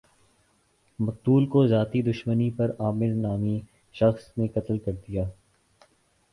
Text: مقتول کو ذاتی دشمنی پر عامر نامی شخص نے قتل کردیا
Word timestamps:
مقتول 0.99 1.45
کو 1.45 1.65
ذاتی 1.67 2.01
دشمنی 2.01 2.49
پر 2.51 2.71
عامر 2.79 3.13
نامی 3.15 3.59
شخص 3.95 4.31
نے 4.37 4.47
قتل 4.47 4.77
کردیا 4.77 5.23